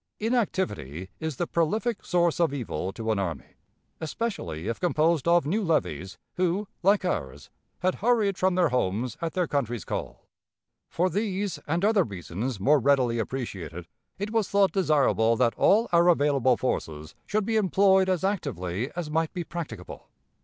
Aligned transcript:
Inactivity 0.19 1.11
is 1.19 1.35
the 1.35 1.45
prolific 1.45 2.03
source 2.03 2.39
of 2.39 2.55
evil 2.55 2.91
to 2.93 3.11
an 3.11 3.19
army, 3.19 3.53
especially 3.99 4.67
if 4.67 4.79
composed 4.79 5.27
of 5.27 5.45
new 5.45 5.63
levies, 5.63 6.17
who, 6.37 6.67
like 6.81 7.05
ours, 7.05 7.51
had 7.81 7.93
hurried 8.01 8.35
from 8.35 8.55
their 8.55 8.69
homes 8.69 9.15
at 9.21 9.33
their 9.35 9.45
country's 9.45 9.85
call. 9.85 10.25
For 10.89 11.07
these, 11.07 11.59
and 11.67 11.85
other 11.85 12.03
reasons 12.03 12.59
more 12.59 12.79
readily 12.79 13.19
appreciated, 13.19 13.85
it 14.17 14.31
was 14.31 14.49
thought 14.49 14.71
desirable 14.71 15.35
that 15.35 15.53
all 15.55 15.87
our 15.91 16.07
available 16.07 16.57
forces 16.57 17.13
should 17.27 17.45
be 17.45 17.55
employed 17.55 18.09
as 18.09 18.23
actively 18.23 18.89
as 18.95 19.11
might 19.11 19.31
be 19.33 19.43
practicable. 19.43 20.09